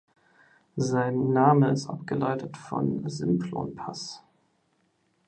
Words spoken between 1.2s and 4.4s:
Name ist abgeleitet vom Simplonpass.